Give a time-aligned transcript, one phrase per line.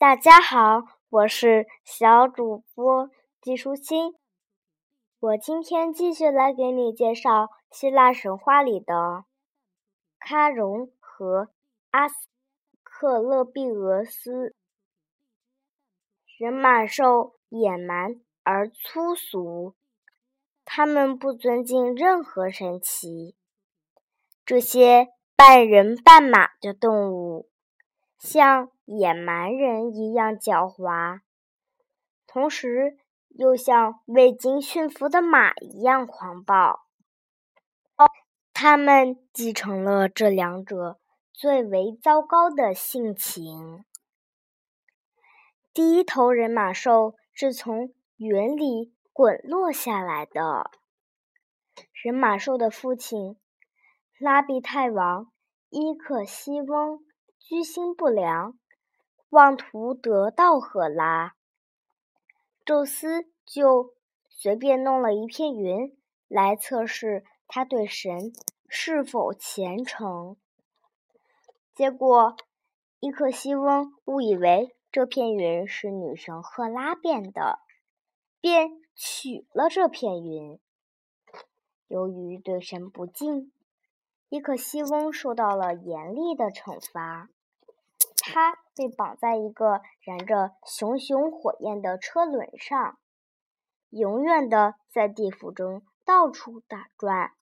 [0.00, 3.10] 大家好，我是小主播
[3.42, 4.14] 季舒心。
[5.18, 9.26] 我今天继续来给你介绍希腊神话里的
[10.18, 11.50] 喀戎和
[11.90, 12.14] 阿斯
[12.82, 14.54] 克勒庇俄斯。
[16.38, 19.74] 人马兽野蛮而粗俗，
[20.64, 23.36] 他们不尊敬任何神奇。
[24.46, 27.50] 这些半人半马的动物，
[28.18, 31.20] 像野蛮人一样狡猾，
[32.26, 32.98] 同时。
[33.38, 36.80] 又像未经驯服的马一样狂暴，
[38.52, 40.98] 他们继承了这两者
[41.32, 43.84] 最为糟糕的性情。
[45.72, 50.68] 第一头人马兽是从云里滚落下来的。
[52.02, 53.36] 人马兽的父亲
[54.18, 55.30] 拉比泰王
[55.68, 56.98] 伊克西翁
[57.38, 58.58] 居心不良，
[59.30, 61.34] 妄图得到赫拉。
[62.64, 63.94] 宙斯就
[64.28, 65.96] 随便弄了一片云
[66.28, 68.32] 来测试他对神
[68.68, 70.36] 是否虔诚，
[71.74, 72.36] 结果
[72.98, 77.60] 伊克西翁误以为这片云是女神赫拉变的，
[78.40, 80.58] 便取了这片云。
[81.86, 83.52] 由于对神不敬，
[84.28, 87.28] 伊克西翁受到了严厉的惩罚。
[88.32, 92.98] 他被绑在一个燃着熊熊火焰的车轮上，
[93.90, 97.32] 永远的在地府中到处打转。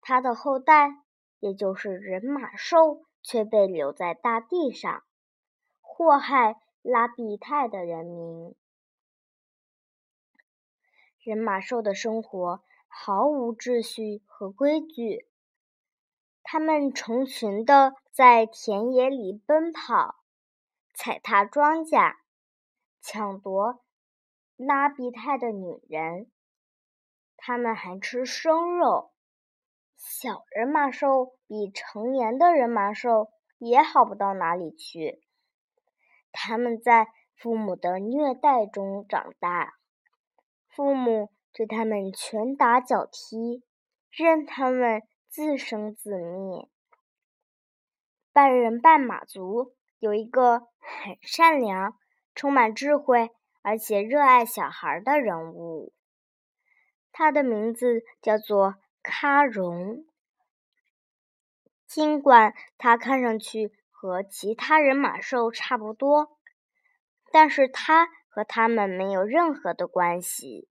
[0.00, 1.02] 他的后代，
[1.40, 5.02] 也就是人马兽，却被留在大地上，
[5.80, 8.54] 祸害拉比泰的人民。
[11.20, 15.28] 人马兽的生活毫无秩序和规矩。
[16.50, 20.14] 他们成群的在田野里奔跑，
[20.94, 22.14] 踩踏庄稼，
[23.02, 23.84] 抢夺
[24.56, 26.30] 拉比泰的女人。
[27.36, 29.12] 他们还吃生肉。
[29.94, 35.20] 小人马兽比成年的人马兽也好不到哪里去。
[36.32, 39.74] 他们在父母的虐待中长大，
[40.66, 43.62] 父母对他们拳打脚踢，
[44.10, 45.02] 任他们。
[45.28, 46.68] 自生自灭。
[48.32, 51.98] 半人半马族有一个很善良、
[52.34, 53.30] 充满智慧，
[53.62, 55.92] 而且热爱小孩的人物，
[57.12, 60.06] 他的名字叫做卡戎。
[61.86, 66.38] 尽管他看上去和其他人马兽差不多，
[67.30, 70.68] 但是他和他们没有任何的关系。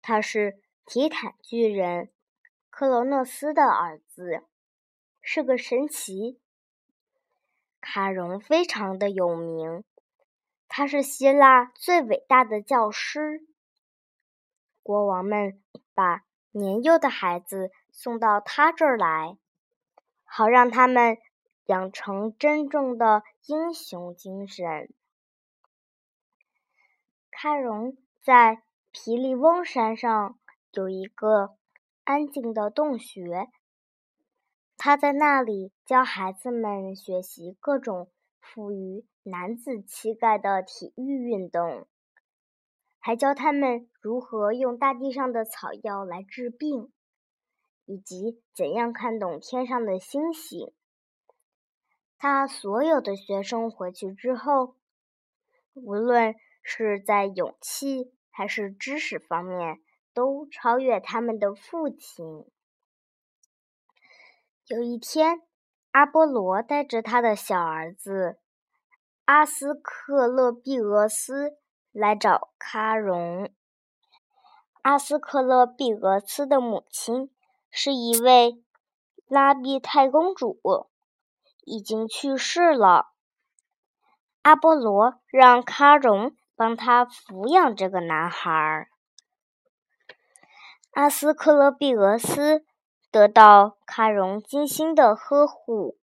[0.00, 2.11] 他是提坦巨人。
[2.72, 4.46] 克罗诺斯的儿子
[5.20, 6.40] 是个神奇。
[7.82, 9.84] 卡戎非常的有名，
[10.68, 13.46] 他是希腊最伟大的教师。
[14.82, 15.62] 国王们
[15.92, 19.36] 把年幼的孩子送到他这儿来，
[20.24, 21.18] 好让他们
[21.66, 24.90] 养成真正的英雄精神。
[27.30, 30.38] 卡戎在皮利翁山上
[30.72, 31.54] 有一个。
[32.04, 33.48] 安静的洞穴，
[34.76, 41.86] 他在那里教孩子们学习各种富于男子气概的体育运动，
[42.98, 46.92] 还教他们如何用大地上的草药来治病，
[47.84, 50.72] 以及怎样看懂天上的星星。
[52.18, 54.74] 他所有的学生回去之后，
[55.74, 59.80] 无论是在勇气还是知识方面。
[60.14, 62.44] 都超越他们的父亲。
[64.66, 65.42] 有一天，
[65.90, 68.38] 阿波罗带着他的小儿子
[69.24, 71.58] 阿斯克勒庇俄斯
[71.90, 73.50] 来找喀戎。
[74.82, 77.30] 阿斯克勒庇俄斯的母亲
[77.70, 78.62] 是一位
[79.28, 80.60] 拉比泰公主，
[81.64, 83.12] 已经去世了。
[84.42, 88.88] 阿波罗让喀戎帮他抚养这个男孩。
[90.92, 92.66] 阿斯克勒庇俄斯
[93.10, 95.96] 得到喀戎精心的呵护，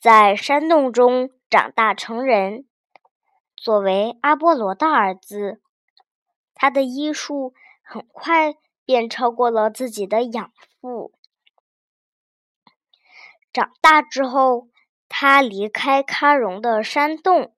[0.00, 2.66] 在山洞中长大成人。
[3.54, 5.60] 作为阿波罗的儿子，
[6.52, 11.12] 他的医术很快便超过了自己的养父。
[13.52, 14.66] 长大之后，
[15.08, 17.54] 他离开喀戎的山洞，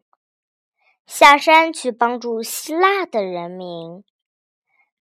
[1.06, 4.04] 下山去帮助希腊的人民。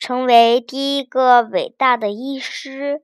[0.01, 3.03] 成为第一个伟大的医师，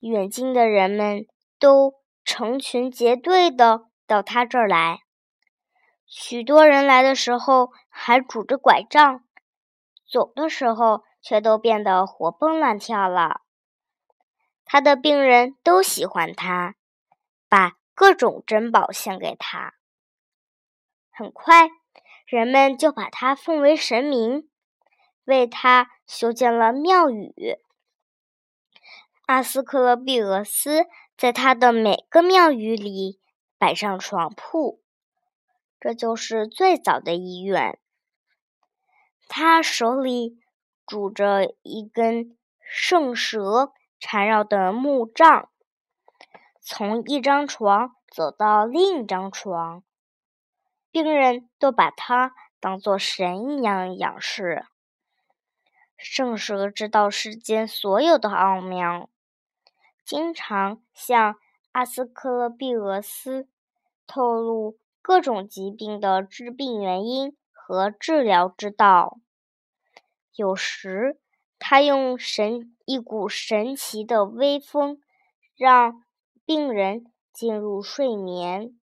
[0.00, 1.26] 远近的人们
[1.58, 5.00] 都成群结队的到他这儿来。
[6.06, 9.22] 许多人来的时候还拄着拐杖，
[10.10, 13.42] 走的时候却都变得活蹦乱跳了。
[14.64, 16.76] 他的病人都喜欢他，
[17.50, 19.74] 把各种珍宝献给他。
[21.10, 21.68] 很快，
[22.24, 24.48] 人们就把他奉为神明，
[25.26, 27.58] 为他修建了庙宇。
[29.26, 30.86] 阿斯克勒庇俄斯
[31.16, 33.20] 在他的每个庙宇里
[33.58, 34.80] 摆上床铺，
[35.80, 37.78] 这就是最早的医院。
[39.28, 40.38] 他手里
[40.86, 45.50] 拄着一根圣蛇缠绕的木杖，
[46.60, 49.82] 从一张床走到另一张床，
[50.92, 54.66] 病人都把他当作神一样仰视。
[55.96, 59.08] 圣蛇知道世间所有的奥妙。
[60.04, 61.36] 经常向
[61.72, 63.48] 阿斯克勒庇俄斯
[64.06, 69.18] 透露各种疾病的治病原因和治疗之道。
[70.34, 71.18] 有时，
[71.58, 75.00] 他用神一股神奇的微风，
[75.56, 76.04] 让
[76.44, 78.78] 病人进入睡眠，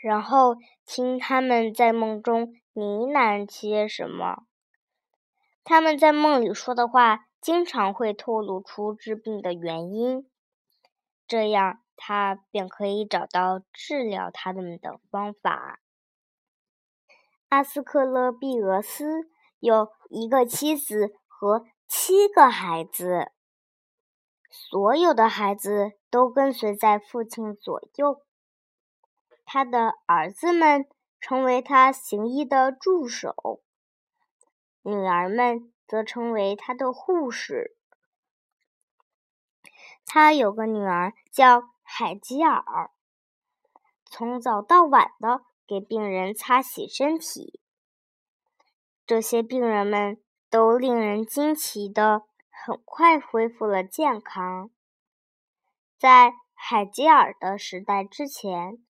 [0.00, 4.44] 然后听他们在梦中呢喃些什么。
[5.64, 7.26] 他们在梦里说的话。
[7.42, 10.30] 经常会透露出治病的原因，
[11.26, 15.80] 这样他便可以找到治疗他们的方法。
[17.48, 19.28] 阿斯克勒庇俄斯
[19.58, 23.32] 有一个妻子和七个孩子，
[24.48, 28.22] 所有的孩子都跟随在父亲左右。
[29.44, 30.86] 他的儿子们
[31.20, 33.60] 成为他行医的助手，
[34.82, 35.72] 女儿们。
[35.92, 37.76] 则成为他的护士。
[40.06, 42.90] 他有个女儿叫海吉尔，
[44.06, 47.60] 从早到晚的给病人擦洗身体。
[49.04, 50.18] 这些病人们
[50.48, 54.70] 都令人惊奇的很快恢复了健康。
[55.98, 58.82] 在海吉尔的时代之前，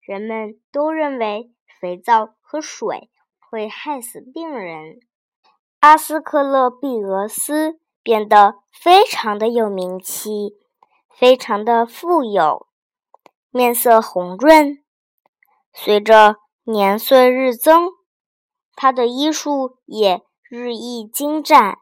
[0.00, 3.10] 人们都认为肥皂和水
[3.50, 5.00] 会害死病人。
[5.80, 10.56] 阿斯克勒庇俄斯变得非常的有名气，
[11.18, 12.68] 非常的富有，
[13.50, 14.78] 面色红润。
[15.72, 17.88] 随着年岁日增，
[18.76, 21.78] 他的医术也日益精湛，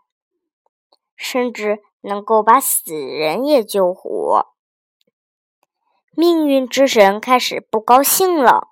[1.15, 4.47] 甚至能够把死人也救活。
[6.13, 8.69] 命运之神开始不高兴了，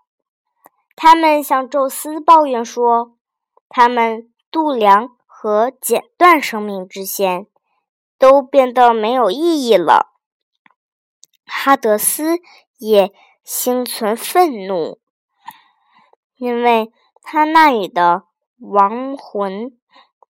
[0.96, 3.16] 他们向宙斯抱怨说
[3.68, 7.46] ：“他们度量。”和剪断生命之线
[8.18, 10.14] 都变得没有意义了。
[11.44, 12.38] 哈德斯
[12.78, 13.12] 也
[13.44, 14.98] 心存愤怒，
[16.36, 16.90] 因为
[17.22, 18.24] 他那里的
[18.58, 19.78] 亡魂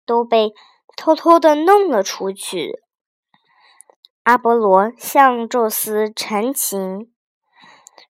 [0.07, 0.55] 都被
[0.97, 2.83] 偷偷的弄了出去。
[4.23, 7.13] 阿波罗向宙斯陈情，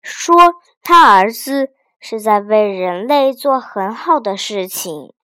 [0.01, 1.75] 说他儿子
[2.07, 5.15] 是在为人类做很好的事情。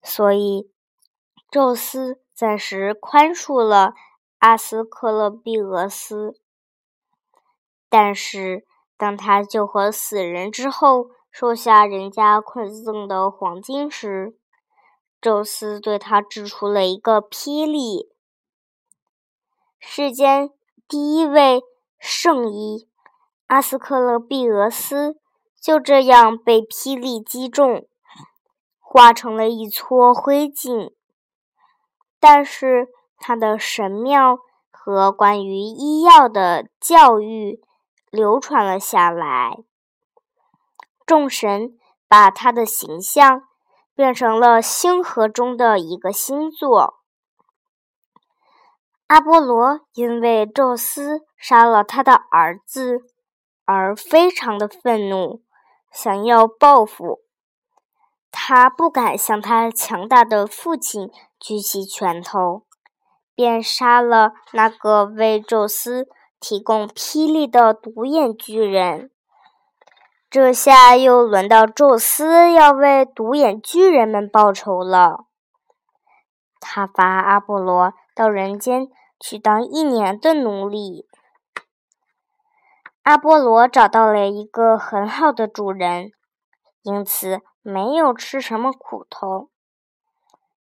[0.00, 0.70] 所以，
[1.50, 3.92] 宙斯暂时宽恕了
[4.38, 6.40] 阿斯克勒庇俄斯。
[7.88, 8.64] 但是，
[8.96, 14.38] 当他救活死人之后，收下人家馈赠的黄金时，
[15.20, 18.08] 宙斯对他掷出了一个霹雳。
[19.80, 20.52] 世间
[20.86, 21.60] 第一位
[21.98, 22.88] 圣医
[23.48, 25.18] 阿斯克勒庇俄斯
[25.66, 27.88] 就这样被霹雳击中。
[28.78, 30.92] 化成了一撮灰烬，
[32.20, 32.86] 但是
[33.18, 34.38] 他的神庙
[34.70, 37.60] 和关于医药的教育
[38.10, 39.64] 流传了下来。
[41.04, 43.42] 众神把他的形象
[43.92, 47.00] 变成了星河中的一个星座。
[49.08, 53.00] 阿波罗因为宙斯杀了他的儿子
[53.64, 55.42] 而非常的愤怒，
[55.96, 57.22] 想要报复。
[58.30, 61.10] 他不敢向他强大的父亲
[61.40, 62.66] 举起拳头，
[63.34, 66.06] 便杀了那个为宙斯
[66.38, 69.10] 提供霹雳的独眼巨人。
[70.28, 75.24] 这下又轮到宙斯要为独眼巨人们报仇了。
[76.60, 78.88] 他罚阿波罗到人间
[79.18, 81.06] 去当一年的奴隶。
[83.06, 86.10] 阿波罗找到了一个很好的主人，
[86.82, 87.40] 因此。
[87.68, 89.50] 没有吃什么苦头，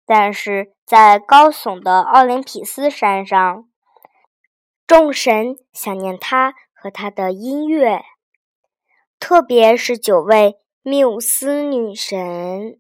[0.05, 3.69] 但是在高耸的奥林匹斯山上，
[4.88, 8.05] 众神想念他和他的音乐，
[9.19, 12.79] 特别是九位缪斯女神。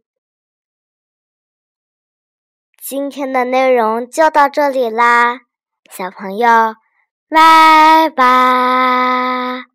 [2.77, 5.41] 今天的内容就到这里啦，
[5.91, 6.47] 小朋友，
[7.33, 9.72] 拜拜。